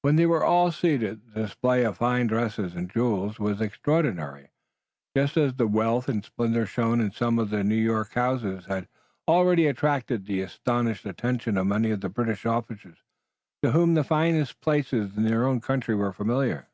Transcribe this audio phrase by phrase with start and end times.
[0.00, 4.48] When they were all seated, the display of fine dress and jewels was extraordinary,
[5.14, 8.88] just as the wealth and splendor shown in some of the New York houses had
[9.28, 12.96] already attracted the astonished attention of many of the British officers,
[13.62, 16.66] to whom the finest places in their own country were familiar.